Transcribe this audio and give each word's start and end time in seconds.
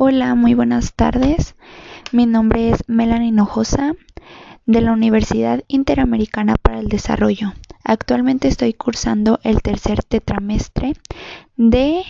Hola, 0.00 0.36
muy 0.36 0.54
buenas 0.54 0.94
tardes. 0.94 1.56
Mi 2.12 2.24
nombre 2.24 2.70
es 2.70 2.84
Melanie 2.86 3.30
Hinojosa 3.30 3.96
de 4.64 4.80
la 4.80 4.92
Universidad 4.92 5.64
Interamericana 5.66 6.54
para 6.54 6.78
el 6.78 6.86
Desarrollo. 6.86 7.52
Actualmente 7.82 8.46
estoy 8.46 8.74
cursando 8.74 9.40
el 9.42 9.60
tercer 9.60 10.04
tetramestre 10.04 10.92
de 11.56 12.04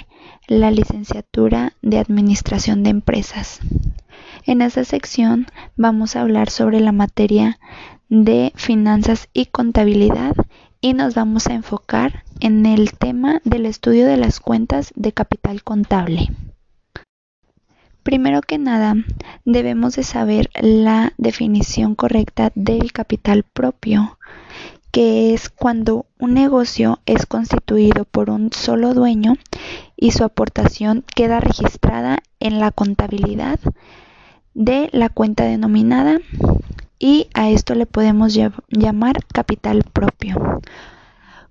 la 0.48 0.70
licenciatura 0.70 1.72
de 1.80 1.98
Administración 1.98 2.82
de 2.82 2.90
Empresas. 2.90 3.60
En 4.44 4.60
esta 4.60 4.84
sección 4.84 5.46
vamos 5.74 6.14
a 6.14 6.20
hablar 6.20 6.50
sobre 6.50 6.80
la 6.80 6.92
materia 6.92 7.58
de 8.10 8.52
finanzas 8.54 9.30
y 9.32 9.46
contabilidad 9.46 10.34
y 10.82 10.92
nos 10.92 11.14
vamos 11.14 11.46
a 11.46 11.54
enfocar 11.54 12.24
en 12.40 12.66
el 12.66 12.92
tema 12.92 13.40
del 13.44 13.64
estudio 13.64 14.06
de 14.06 14.18
las 14.18 14.40
cuentas 14.40 14.92
de 14.94 15.12
capital 15.12 15.62
contable. 15.62 16.28
Primero 18.02 18.40
que 18.40 18.58
nada, 18.58 18.94
debemos 19.44 19.96
de 19.96 20.02
saber 20.02 20.50
la 20.60 21.12
definición 21.18 21.94
correcta 21.94 22.52
del 22.54 22.92
capital 22.92 23.42
propio, 23.42 24.18
que 24.90 25.34
es 25.34 25.50
cuando 25.50 26.06
un 26.18 26.34
negocio 26.34 27.00
es 27.06 27.26
constituido 27.26 28.04
por 28.04 28.30
un 28.30 28.52
solo 28.52 28.94
dueño 28.94 29.34
y 29.96 30.12
su 30.12 30.24
aportación 30.24 31.04
queda 31.14 31.40
registrada 31.40 32.18
en 32.40 32.58
la 32.58 32.70
contabilidad 32.70 33.60
de 34.54 34.88
la 34.92 35.08
cuenta 35.08 35.44
denominada 35.44 36.18
y 36.98 37.28
a 37.34 37.48
esto 37.50 37.74
le 37.74 37.86
podemos 37.86 38.36
llamar 38.68 39.24
capital 39.26 39.84
propio. 39.92 40.60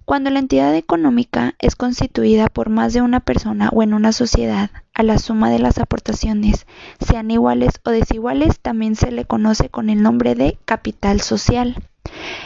Cuando 0.03 0.29
la 0.29 0.39
entidad 0.39 0.73
económica 0.75 1.55
es 1.59 1.75
constituida 1.75 2.47
por 2.47 2.69
más 2.69 2.93
de 2.93 3.01
una 3.01 3.19
persona 3.19 3.69
o 3.73 3.83
en 3.83 3.93
una 3.93 4.13
sociedad, 4.13 4.69
a 4.97 5.03
la 5.03 5.19
suma 5.19 5.51
de 5.51 5.59
las 5.59 5.77
aportaciones, 5.77 6.65
sean 6.99 7.29
iguales 7.29 7.79
o 7.85 7.91
desiguales, 7.91 8.59
también 8.59 8.95
se 8.95 9.11
le 9.11 9.25
conoce 9.25 9.69
con 9.69 9.91
el 9.91 10.01
nombre 10.01 10.33
de 10.33 10.57
capital 10.65 11.21
social. 11.21 11.75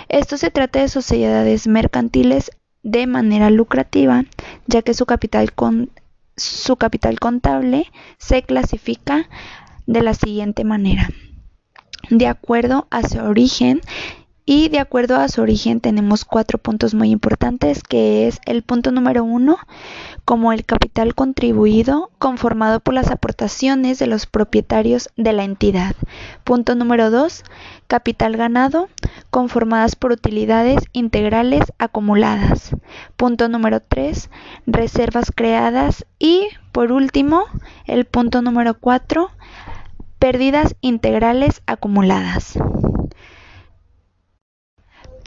Esto 0.10 0.36
se 0.36 0.52
trata 0.52 0.82
de 0.82 0.90
sociedades 0.90 1.66
mercantiles 1.68 2.52
de 2.84 3.08
manera 3.08 3.50
lucrativa, 3.52 4.26
ya 4.68 4.82
que 4.82 4.94
su 4.94 5.06
capital, 5.06 5.54
su 6.36 6.76
capital 6.76 7.22
contable 7.22 7.90
se 8.18 8.44
clasifica 8.44 9.30
de 9.88 10.02
la 10.02 10.14
siguiente 10.14 10.66
manera. 10.66 11.10
De 12.10 12.28
acuerdo 12.28 12.86
a 12.90 13.08
su 13.08 13.20
origen, 13.20 13.80
y 14.46 14.70
de 14.70 14.80
acuerdo 14.80 15.16
a 15.16 15.30
su 15.30 15.42
origen 15.42 15.80
tenemos 15.80 16.26
cuatro 16.26 16.58
puntos 16.58 16.94
muy 16.94 17.12
importantes, 17.12 17.84
que 17.84 18.28
es 18.28 18.40
el 18.46 18.64
punto 18.64 18.92
número 18.92 19.24
uno, 19.24 19.58
como 20.26 20.54
el 20.54 20.66
capital 20.66 21.16
contribuido 21.16 22.12
conformado 22.20 22.80
por 22.80 22.94
las 22.94 23.12
aportaciones 23.12 24.00
de 24.00 24.08
los 24.08 24.26
propietarios 24.26 25.10
de 25.18 25.34
la 25.34 25.44
entidad. 25.44 25.96
Punto 26.44 26.76
número 26.76 27.12
dos, 27.12 27.44
capital 27.88 28.38
ganado 28.38 28.88
conformadas 29.30 29.96
por 29.96 30.12
utilidades 30.12 30.80
integrales 30.94 31.74
acumuladas. 31.78 32.76
Punto 33.18 33.50
número 33.50 33.82
tres, 33.82 34.30
reservas 34.66 35.32
creadas 35.34 36.06
y 36.20 36.48
por 36.72 36.92
último, 36.92 37.44
el 37.86 38.06
punto 38.06 38.42
número 38.42 38.76
cuatro, 38.76 39.30
pérdidas 40.20 40.76
integrales 40.82 41.62
acumuladas. 41.66 42.58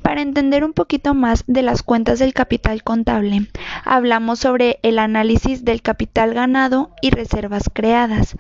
Para 0.05 0.21
entender 0.21 0.65
un 0.65 0.75
poquito 0.75 1.15
más 1.15 1.45
de 1.47 1.63
las 1.63 1.83
cuentas 1.83 2.19
del 2.19 2.35
capital 2.35 2.83
contable, 2.83 3.49
hablamos 3.87 4.39
sobre 4.39 4.79
el 4.83 4.99
análisis 4.99 5.65
del 5.65 5.81
capital 5.81 6.35
ganado 6.35 6.91
y 7.01 7.09
reservas 7.09 7.71
creadas. 7.73 8.37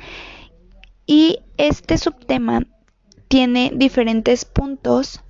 Y 1.06 1.38
este 1.56 1.96
subtema 1.96 2.66
tiene 3.28 3.72
diferentes 3.74 4.44
puntos 4.44 5.22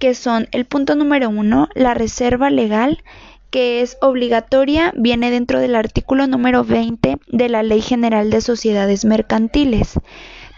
que, 0.00 0.14
son 0.16 0.48
el 0.50 0.64
punto 0.64 0.96
número 0.96 1.28
uno, 1.28 1.68
la 1.76 1.94
reserva 1.94 2.50
legal, 2.50 3.04
que 3.50 3.82
es 3.82 3.98
obligatoria, 4.00 4.92
viene 4.96 5.30
dentro 5.30 5.60
del 5.60 5.76
artículo 5.76 6.26
número 6.26 6.64
20 6.64 7.18
de 7.28 7.48
la 7.48 7.62
Ley 7.62 7.82
General 7.82 8.30
de 8.30 8.40
Sociedades 8.40 9.04
Mercantiles. 9.04 10.00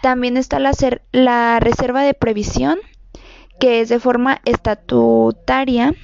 También 0.00 0.38
está 0.38 0.58
la 0.58 1.60
reserva 1.60 2.04
de 2.04 2.14
previsión, 2.14 2.78
que 3.62 3.80
es 3.80 3.88
de 3.88 4.00
forma 4.00 4.40
estatutaria. 4.44 5.94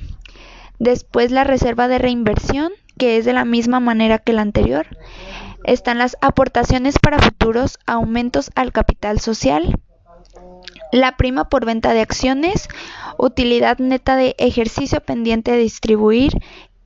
Después 0.78 1.32
la 1.32 1.42
reserva 1.42 1.88
de 1.88 1.98
reinversión, 1.98 2.70
que 2.96 3.16
es 3.16 3.24
de 3.24 3.32
la 3.32 3.44
misma 3.44 3.80
manera 3.80 4.18
que 4.18 4.32
la 4.32 4.42
anterior. 4.42 4.86
Están 5.64 5.98
las 5.98 6.16
aportaciones 6.20 7.00
para 7.00 7.18
futuros 7.18 7.80
aumentos 7.84 8.52
al 8.54 8.70
capital 8.70 9.18
social. 9.18 9.74
La 10.92 11.16
prima 11.16 11.48
por 11.48 11.66
venta 11.66 11.92
de 11.94 12.00
acciones, 12.00 12.68
utilidad 13.18 13.78
neta 13.78 14.14
de 14.14 14.36
ejercicio 14.38 15.00
pendiente 15.00 15.50
de 15.50 15.58
distribuir 15.58 16.34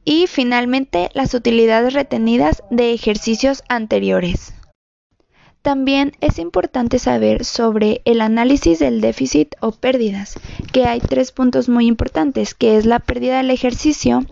y 0.06 0.26
finalmente 0.26 1.10
las 1.12 1.34
utilidades 1.34 1.92
retenidas 1.92 2.62
de 2.70 2.94
ejercicios 2.94 3.62
anteriores. 3.68 4.54
También 5.62 6.12
es 6.20 6.40
importante 6.40 6.98
saber 6.98 7.44
sobre 7.44 8.02
el 8.04 8.20
análisis 8.20 8.80
del 8.80 9.00
déficit 9.00 9.54
o 9.60 9.70
pérdidas, 9.70 10.34
que 10.72 10.86
hay 10.86 10.98
tres 10.98 11.30
puntos 11.30 11.68
muy 11.68 11.86
importantes, 11.86 12.54
que 12.54 12.76
es 12.76 12.84
la 12.84 12.98
pérdida 12.98 13.36
del 13.36 13.50
ejercicio, 13.50 14.26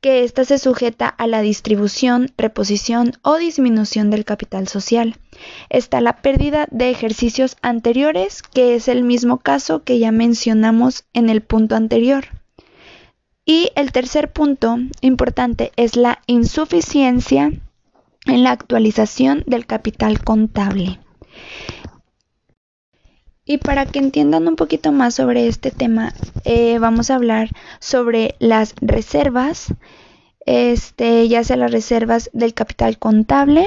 que 0.00 0.22
ésta 0.22 0.44
se 0.44 0.58
sujeta 0.58 1.08
a 1.08 1.26
la 1.26 1.42
distribución, 1.42 2.30
reposición 2.38 3.14
o 3.22 3.36
disminución 3.36 4.10
del 4.10 4.24
capital 4.24 4.68
social. 4.68 5.16
Está 5.70 6.00
la 6.00 6.22
pérdida 6.22 6.68
de 6.70 6.90
ejercicios 6.90 7.56
anteriores, 7.62 8.42
que 8.42 8.76
es 8.76 8.86
el 8.86 9.02
mismo 9.02 9.38
caso 9.38 9.82
que 9.82 9.98
ya 9.98 10.12
mencionamos 10.12 11.04
en 11.12 11.30
el 11.30 11.42
punto 11.42 11.74
anterior. 11.74 12.26
Y 13.44 13.70
el 13.74 13.90
tercer 13.90 14.32
punto 14.32 14.78
importante 15.00 15.72
es 15.74 15.96
la 15.96 16.20
insuficiencia 16.26 17.50
en 18.26 18.44
la 18.44 18.52
actualización 18.52 19.44
del 19.46 19.66
capital 19.66 20.22
contable. 20.22 21.00
Y 23.44 23.58
para 23.58 23.86
que 23.86 23.98
entiendan 23.98 24.46
un 24.46 24.56
poquito 24.56 24.92
más 24.92 25.14
sobre 25.14 25.48
este 25.48 25.70
tema, 25.70 26.14
eh, 26.44 26.78
vamos 26.78 27.10
a 27.10 27.16
hablar 27.16 27.48
sobre 27.80 28.36
las 28.38 28.74
reservas, 28.80 29.74
este, 30.46 31.26
ya 31.28 31.42
sea 31.42 31.56
las 31.56 31.72
reservas 31.72 32.30
del 32.32 32.54
capital 32.54 32.98
contable, 32.98 33.66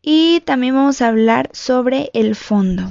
y 0.00 0.40
también 0.46 0.74
vamos 0.74 1.02
a 1.02 1.08
hablar 1.08 1.50
sobre 1.52 2.10
el 2.14 2.36
fondo. 2.36 2.90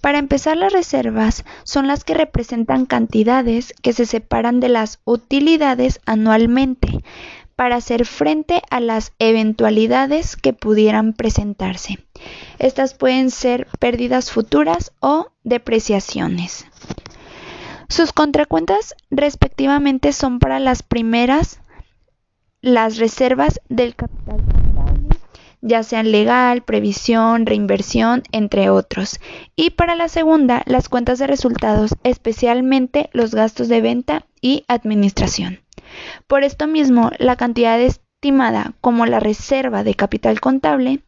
Para 0.00 0.18
empezar, 0.18 0.56
las 0.56 0.72
reservas 0.72 1.44
son 1.64 1.86
las 1.86 2.04
que 2.04 2.14
representan 2.14 2.86
cantidades 2.86 3.74
que 3.82 3.92
se 3.92 4.06
separan 4.06 4.60
de 4.60 4.68
las 4.68 5.00
utilidades 5.04 6.00
anualmente 6.06 7.02
para 7.56 7.76
hacer 7.76 8.06
frente 8.06 8.62
a 8.70 8.80
las 8.80 9.12
eventualidades 9.18 10.36
que 10.36 10.52
pudieran 10.52 11.12
presentarse. 11.12 11.98
Estas 12.58 12.94
pueden 12.94 13.30
ser 13.30 13.66
pérdidas 13.78 14.30
futuras 14.30 14.92
o 15.00 15.28
depreciaciones. 15.42 16.66
Sus 17.88 18.12
contracuentas 18.12 18.94
respectivamente 19.10 20.12
son 20.12 20.38
para 20.38 20.58
las 20.58 20.82
primeras 20.82 21.60
las 22.60 22.96
reservas 22.96 23.60
del 23.68 23.94
capital 23.94 24.42
ya 25.64 25.82
sean 25.82 26.12
legal, 26.12 26.62
previsión, 26.62 27.46
reinversión, 27.46 28.22
entre 28.32 28.68
otros. 28.68 29.18
Y 29.56 29.70
para 29.70 29.94
la 29.94 30.08
segunda, 30.08 30.62
las 30.66 30.90
cuentas 30.90 31.18
de 31.18 31.26
resultados, 31.26 31.94
especialmente 32.04 33.08
los 33.12 33.34
gastos 33.34 33.68
de 33.68 33.80
venta 33.80 34.26
y 34.42 34.64
administración. 34.68 35.63
Por 36.26 36.44
esto 36.44 36.66
mismo, 36.66 37.10
la 37.18 37.36
cantidad 37.36 37.80
estimada 37.80 38.72
como 38.80 39.06
la 39.06 39.20
reserva 39.20 39.84
de 39.84 39.94
capital 39.94 40.40
contable 40.40 41.00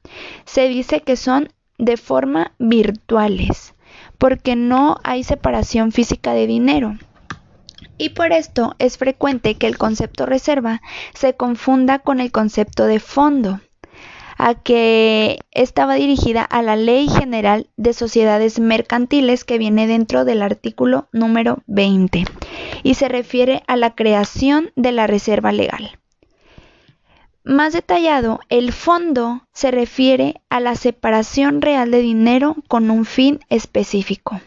se 0.45 0.69
dice 0.69 1.01
que 1.01 1.17
son 1.17 1.49
de 1.79 1.97
forma 1.97 2.53
virtuales, 2.59 3.75
porque 4.19 4.57
no 4.57 4.99
hay 5.05 5.25
separación 5.25 5.93
física 5.93 6.33
de 6.33 6.47
dinero. 6.47 6.97
Y 7.99 8.11
por 8.11 8.33
esto 8.33 8.75
es 8.79 8.99
frecuente 8.99 9.55
que 9.55 9.67
el 9.67 9.79
concepto 9.79 10.27
reserva 10.27 10.83
se 11.15 11.35
confunda 11.35 11.99
con 11.99 12.21
el 12.21 12.31
concepto 12.31 12.87
de 12.87 13.01
fondo, 13.01 13.61
a 14.37 14.55
que 14.55 15.41
estaba 15.51 15.95
dirigida 15.95 16.43
a 16.43 16.63
la 16.63 16.77
Ley 16.77 17.09
General 17.09 17.69
de 17.77 17.93
Sociedades 17.93 18.59
Mercantiles 18.59 19.45
que 19.45 19.59
viene 19.59 19.87
dentro 19.87 20.25
del 20.25 20.43
artículo 20.43 21.09
número 21.13 21.63
20 21.67 22.25
y 22.83 22.95
se 22.95 23.09
refiere 23.09 23.63
a 23.67 23.77
la 23.77 23.95
creación 23.95 24.71
de 24.77 24.93
la 24.93 25.07
reserva 25.07 25.53
legal. 25.53 25.99
Más 27.45 27.73
detallado, 27.73 28.41
el 28.49 28.73
fondo 28.73 29.43
se 29.53 29.71
refiere 29.71 30.41
a 30.51 30.59
la 30.59 30.75
separación 30.75 31.63
real 31.63 31.93
de 31.93 32.01
dinero 32.01 32.57
con 32.67 32.91
un 32.91 33.05
fin 33.05 33.39
específico, 33.49 34.41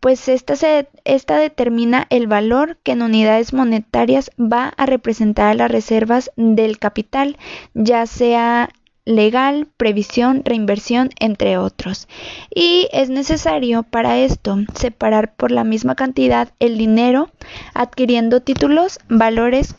pues 0.00 0.28
esta, 0.28 1.38
determina 1.38 2.06
el 2.08 2.26
valor 2.26 2.78
que 2.82 2.92
en 2.92 3.02
unidades 3.02 3.52
monetarias 3.52 4.30
va 4.38 4.72
a 4.76 4.86
representar 4.86 5.54
las 5.56 5.70
reservas 5.70 6.30
del 6.36 6.78
capital, 6.78 7.36
ya 7.74 8.06
sea 8.06 8.70
legal, 9.10 9.68
previsión, 9.76 10.42
reinversión, 10.44 11.10
entre 11.18 11.58
otros. 11.58 12.08
Y 12.54 12.88
es 12.92 13.10
necesario 13.10 13.82
para 13.82 14.18
esto 14.18 14.56
separar 14.74 15.34
por 15.34 15.50
la 15.50 15.64
misma 15.64 15.94
cantidad 15.94 16.52
el 16.58 16.78
dinero 16.78 17.30
adquiriendo 17.74 18.40
títulos, 18.40 18.98
valores 19.08 19.74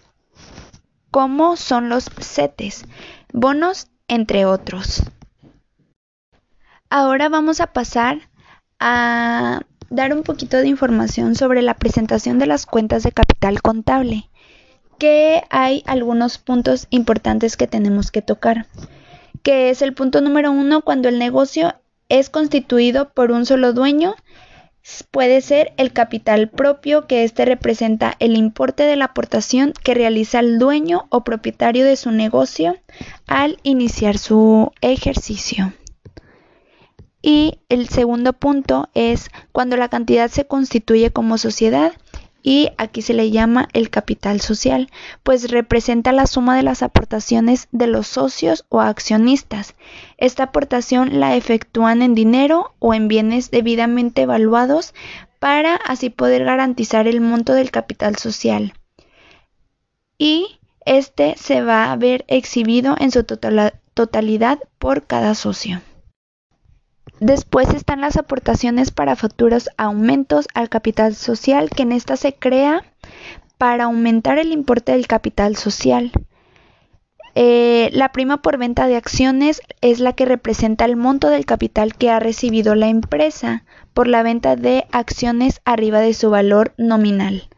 como 1.12 1.58
son 1.58 1.90
los 1.90 2.06
CETES, 2.06 2.86
bonos, 3.34 3.88
entre 4.08 4.46
otros. 4.46 5.04
Ahora 6.90 7.30
vamos 7.30 7.62
a 7.62 7.68
pasar 7.68 8.30
a 8.80 9.62
dar 9.90 10.14
un 10.14 10.24
poquito 10.24 10.58
de 10.58 10.68
información 10.68 11.36
sobre 11.36 11.62
la 11.62 11.76
presentación 11.76 12.40
de 12.40 12.48
las 12.48 12.66
cuentas 12.66 13.04
de 13.04 13.12
capital 13.12 13.62
contable, 13.62 14.30
que 14.98 15.44
hay 15.50 15.84
algunos 15.86 16.38
puntos 16.38 16.88
importantes 16.90 17.58
que 17.58 17.68
tenemos 17.68 18.12
que 18.12 18.22
tocar, 18.22 18.68
que 19.44 19.70
es 19.70 19.82
el 19.82 19.94
punto 19.94 20.22
número 20.22 20.52
uno 20.52 20.82
cuando 20.82 21.10
el 21.10 21.20
negocio 21.20 21.76
es 22.10 22.30
constituido 22.30 23.14
por 23.14 23.32
un 23.32 23.46
solo 23.46 23.74
dueño, 23.74 24.16
puede 25.12 25.42
ser 25.42 25.74
el 25.78 25.94
capital 25.94 26.50
propio, 26.50 27.08
que 27.08 27.24
éste 27.24 27.46
representa 27.46 28.16
el 28.20 28.36
importe 28.36 28.84
de 28.84 28.96
la 28.96 29.06
aportación 29.06 29.74
que 29.84 29.94
realiza 29.94 30.40
el 30.40 30.60
dueño 30.60 31.08
o 31.10 31.24
propietario 31.24 31.86
de 31.86 31.96
su 31.96 32.12
negocio 32.12 32.78
al 33.28 33.60
iniciar 33.64 34.18
su 34.18 34.72
ejercicio. 34.82 35.74
Y 37.22 37.60
el 37.70 37.88
segundo 37.88 38.34
punto 38.34 38.90
es 38.96 39.30
cuando 39.52 39.78
la 39.78 39.90
cantidad 39.90 40.30
se 40.30 40.46
constituye 40.46 41.12
como 41.12 41.38
sociedad 41.38 41.94
y 42.44 42.70
aquí 42.78 43.02
se 43.02 43.14
le 43.14 43.32
llama 43.32 43.70
el 43.74 43.90
capital 43.90 44.42
social, 44.42 44.90
pues 45.24 45.52
representa 45.52 46.12
la 46.12 46.28
suma 46.28 46.56
de 46.56 46.64
las 46.64 46.82
aportaciones 46.84 47.68
de 47.72 47.88
los 47.88 48.08
socios 48.08 48.66
o 48.70 48.82
accionistas. 48.82 49.76
Esta 50.18 50.44
aportación 50.44 51.20
la 51.20 51.36
efectúan 51.36 52.02
en 52.02 52.16
dinero 52.16 52.74
o 52.80 52.94
en 52.94 53.08
bienes 53.08 53.52
debidamente 53.52 54.24
evaluados 54.24 54.94
para 55.40 55.76
así 55.76 56.10
poder 56.10 56.46
garantizar 56.46 57.08
el 57.08 57.22
monto 57.22 57.54
del 57.54 57.72
capital 57.72 58.16
social. 58.16 58.74
Y 60.18 60.60
este 60.86 61.36
se 61.38 61.62
va 61.62 61.92
a 61.92 61.96
ver 61.96 62.26
exhibido 62.28 62.96
en 63.00 63.12
su 63.12 63.24
totalidad 63.24 64.60
por 64.80 65.06
cada 65.06 65.36
socio. 65.36 65.82
Después 67.22 67.70
están 67.70 68.02
las 68.02 68.18
aportaciones 68.18 68.90
para 68.90 69.16
futuros 69.16 69.70
aumentos 69.78 70.48
al 70.56 70.70
capital 70.70 71.14
social, 71.14 71.70
que 71.70 71.84
en 71.84 71.92
esta 71.92 72.18
se 72.18 72.34
crea 72.34 72.84
para 73.60 73.84
aumentar 73.84 74.40
el 74.40 74.52
importe 74.52 74.94
del 74.94 75.06
capital 75.06 75.56
social. 75.56 76.12
Eh, 77.36 77.92
la 77.94 78.12
prima 78.12 78.42
por 78.42 78.58
venta 78.58 78.88
de 78.88 78.96
acciones 78.96 79.62
es 79.82 80.00
la 80.00 80.14
que 80.14 80.26
representa 80.26 80.84
el 80.84 80.96
monto 80.96 81.30
del 81.30 81.46
capital 81.46 81.94
que 81.94 82.10
ha 82.10 82.20
recibido 82.20 82.74
la 82.74 82.88
empresa 82.88 83.66
por 83.94 84.08
la 84.08 84.24
venta 84.24 84.56
de 84.56 84.88
acciones 84.92 85.62
arriba 85.64 86.00
de 86.00 86.16
su 86.16 86.32
valor 86.32 86.74
nominal. 86.78 87.50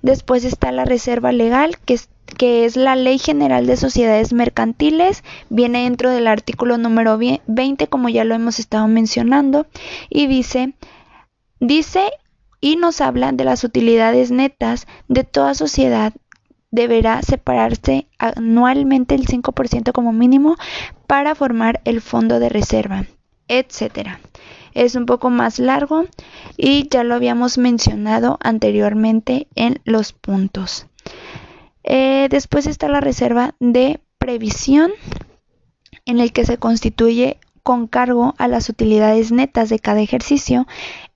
Después 0.00 0.44
está 0.44 0.70
la 0.70 0.84
reserva 0.84 1.32
legal, 1.32 1.76
que 1.84 1.94
es 1.94 2.08
que 2.36 2.64
es 2.64 2.76
la 2.76 2.96
Ley 2.96 3.18
General 3.18 3.66
de 3.66 3.76
Sociedades 3.76 4.32
Mercantiles, 4.32 5.24
viene 5.48 5.84
dentro 5.84 6.10
del 6.10 6.26
artículo 6.26 6.78
número 6.78 7.18
20, 7.18 7.86
como 7.88 8.08
ya 8.08 8.24
lo 8.24 8.34
hemos 8.34 8.58
estado 8.58 8.86
mencionando, 8.88 9.66
y 10.10 10.26
dice, 10.26 10.74
dice 11.60 12.02
y 12.60 12.76
nos 12.76 13.00
habla 13.00 13.32
de 13.32 13.44
las 13.44 13.64
utilidades 13.64 14.30
netas 14.30 14.86
de 15.06 15.24
toda 15.24 15.54
sociedad 15.54 16.12
deberá 16.70 17.22
separarse 17.22 18.08
anualmente 18.18 19.14
el 19.14 19.26
5% 19.26 19.92
como 19.92 20.12
mínimo 20.12 20.56
para 21.06 21.34
formar 21.34 21.80
el 21.84 22.00
fondo 22.00 22.40
de 22.40 22.48
reserva, 22.48 23.06
etcétera. 23.48 24.20
Es 24.74 24.94
un 24.94 25.06
poco 25.06 25.30
más 25.30 25.58
largo 25.58 26.04
y 26.56 26.88
ya 26.88 27.04
lo 27.04 27.14
habíamos 27.14 27.58
mencionado 27.58 28.38
anteriormente 28.42 29.48
en 29.54 29.80
los 29.84 30.12
puntos. 30.12 30.86
Eh, 31.90 32.28
después 32.28 32.66
está 32.66 32.86
la 32.88 33.00
reserva 33.00 33.54
de 33.60 33.98
previsión, 34.18 34.92
en 36.04 36.20
el 36.20 36.32
que 36.32 36.44
se 36.44 36.58
constituye 36.58 37.38
con 37.62 37.86
cargo 37.86 38.34
a 38.36 38.46
las 38.46 38.68
utilidades 38.68 39.32
netas 39.32 39.70
de 39.70 39.78
cada 39.78 40.00
ejercicio 40.00 40.66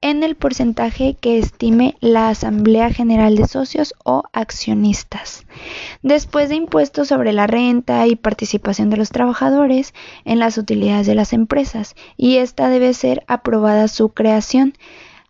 en 0.00 0.22
el 0.22 0.34
porcentaje 0.34 1.14
que 1.20 1.38
estime 1.38 1.96
la 2.00 2.30
Asamblea 2.30 2.90
General 2.90 3.36
de 3.36 3.46
Socios 3.46 3.94
o 4.02 4.22
accionistas. 4.32 5.44
Después 6.02 6.48
de 6.48 6.54
impuestos 6.56 7.08
sobre 7.08 7.34
la 7.34 7.46
renta 7.46 8.06
y 8.06 8.16
participación 8.16 8.88
de 8.88 8.96
los 8.96 9.10
trabajadores 9.10 9.92
en 10.24 10.38
las 10.38 10.56
utilidades 10.56 11.06
de 11.06 11.14
las 11.14 11.34
empresas, 11.34 11.96
y 12.16 12.36
esta 12.36 12.70
debe 12.70 12.94
ser 12.94 13.24
aprobada 13.28 13.88
su 13.88 14.08
creación, 14.08 14.72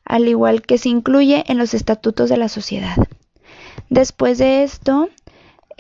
al 0.05 0.29
igual 0.29 0.63
que 0.63 0.79
se 0.79 0.89
incluye 0.89 1.45
en 1.49 1.59
los 1.59 1.75
estatutos 1.75 2.31
de 2.31 2.37
la 2.37 2.49
sociedad. 2.49 2.97
Después 3.91 4.39
de 4.39 4.63
esto, 4.63 5.09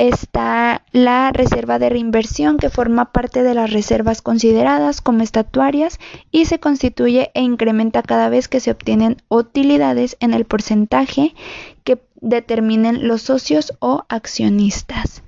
está 0.09 0.83
la 0.91 1.31
reserva 1.31 1.79
de 1.79 1.89
reinversión 1.89 2.57
que 2.57 2.71
forma 2.71 3.13
parte 3.13 3.45
de 3.45 3.55
las 3.55 3.73
reservas 3.73 4.21
consideradas 4.21 5.01
como 5.01 5.23
estatuarias 5.23 6.01
y 6.33 6.47
se 6.47 6.59
constituye 6.59 7.31
e 7.35 7.43
incrementa 7.43 8.03
cada 8.03 8.29
vez 8.29 8.49
que 8.49 8.59
se 8.59 8.73
obtienen 8.73 9.23
utilidades 9.29 10.17
en 10.19 10.35
el 10.35 10.45
porcentaje 10.45 11.37
que 11.85 12.03
determinen 12.21 13.07
los 13.07 13.23
socios 13.23 13.75
o 13.79 14.05
accionistas. 14.09 15.23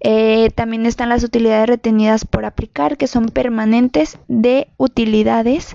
Eh, 0.00 0.50
también 0.54 0.84
están 0.84 1.08
las 1.08 1.24
utilidades 1.24 1.66
retenidas 1.66 2.26
por 2.26 2.44
aplicar 2.44 2.98
que 2.98 3.06
son 3.06 3.30
permanentes 3.30 4.18
de 4.28 4.68
utilidades, 4.76 5.74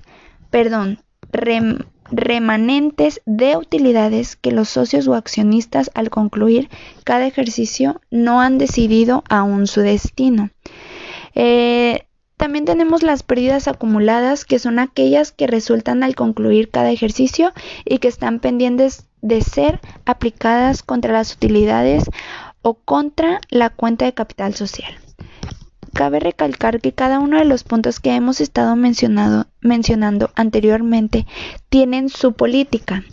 perdón, 0.51 0.99
remanentes 2.11 3.21
de 3.25 3.57
utilidades 3.57 4.35
que 4.35 4.51
los 4.51 4.69
socios 4.69 5.07
o 5.07 5.15
accionistas 5.15 5.89
al 5.93 6.09
concluir 6.09 6.69
cada 7.03 7.25
ejercicio 7.25 8.01
no 8.11 8.41
han 8.41 8.57
decidido 8.57 9.23
aún 9.29 9.67
su 9.67 9.81
destino. 9.81 10.49
Eh, 11.33 12.05
también 12.37 12.65
tenemos 12.65 13.03
las 13.03 13.21
pérdidas 13.21 13.67
acumuladas, 13.67 14.45
que 14.45 14.57
son 14.57 14.79
aquellas 14.79 15.31
que 15.31 15.45
resultan 15.45 16.01
al 16.01 16.15
concluir 16.15 16.71
cada 16.71 16.89
ejercicio 16.89 17.53
y 17.85 17.99
que 17.99 18.07
están 18.07 18.39
pendientes 18.39 19.05
de 19.21 19.41
ser 19.41 19.79
aplicadas 20.05 20.81
contra 20.81 21.13
las 21.13 21.33
utilidades 21.35 22.05
o 22.63 22.73
contra 22.73 23.41
la 23.49 23.69
cuenta 23.69 24.05
de 24.05 24.13
capital 24.13 24.55
social. 24.55 24.91
Cabe 26.01 26.19
recalcar 26.19 26.81
que 26.81 26.93
cada 26.93 27.19
uno 27.19 27.37
de 27.37 27.45
los 27.45 27.63
puntos 27.63 27.99
que 27.99 28.15
hemos 28.15 28.41
estado 28.41 28.75
mencionando 28.75 30.31
anteriormente 30.35 31.27
tienen 31.69 32.09
su 32.09 32.33
política. 32.33 33.03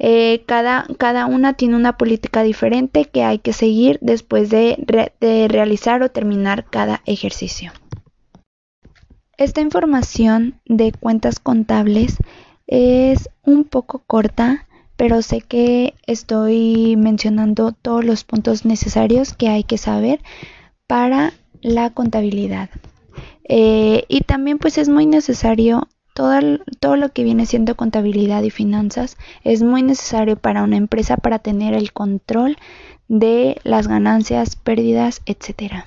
Eh, 0.00 0.42
cada, 0.44 0.88
cada, 0.98 1.26
una 1.26 1.52
tiene 1.52 1.76
una 1.76 1.96
política 1.96 2.42
diferente 2.42 3.04
que 3.04 3.22
hay 3.22 3.38
que 3.38 3.52
seguir 3.52 4.00
después 4.00 4.50
de, 4.50 4.76
de 5.20 5.46
realizar 5.46 6.02
o 6.02 6.10
terminar 6.10 6.64
cada 6.68 7.00
ejercicio. 7.06 7.70
Esta 9.38 9.60
información 9.60 10.60
de 10.64 10.90
cuentas 10.90 11.38
contables 11.38 12.16
es 12.66 13.30
un 13.44 13.62
poco 13.62 14.02
corta, 14.04 14.66
pero 14.96 15.22
sé 15.22 15.42
que 15.42 15.94
estoy 16.08 16.96
mencionando 16.96 17.70
todos 17.70 18.04
los 18.04 18.24
puntos 18.24 18.64
necesarios 18.64 19.32
que 19.32 19.48
hay 19.48 19.62
que 19.62 19.78
saber 19.78 20.18
para 20.88 21.32
la 21.62 21.90
contabilidad. 21.90 22.70
Eh, 23.48 24.04
y 24.08 24.20
también 24.22 24.58
pues 24.58 24.78
es 24.78 24.88
muy 24.88 25.06
necesario 25.06 25.88
todo, 26.14 26.38
todo 26.80 26.96
lo 26.96 27.10
que 27.10 27.24
viene 27.24 27.46
siendo 27.46 27.76
contabilidad 27.76 28.42
y 28.42 28.50
finanzas 28.50 29.16
es 29.44 29.62
muy 29.62 29.82
necesario 29.82 30.36
para 30.36 30.62
una 30.62 30.76
empresa 30.76 31.16
para 31.16 31.38
tener 31.38 31.74
el 31.74 31.92
control 31.92 32.56
de 33.08 33.60
las 33.62 33.86
ganancias, 33.86 34.56
pérdidas, 34.56 35.22
etcétera. 35.26 35.86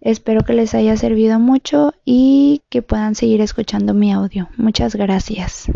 Espero 0.00 0.42
que 0.42 0.52
les 0.52 0.74
haya 0.74 0.96
servido 0.96 1.38
mucho 1.38 1.94
y 2.04 2.62
que 2.68 2.82
puedan 2.82 3.14
seguir 3.14 3.40
escuchando 3.40 3.94
mi 3.94 4.12
audio. 4.12 4.48
Muchas 4.56 4.96
gracias. 4.96 5.70